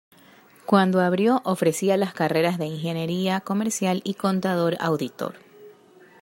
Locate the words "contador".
4.15-4.75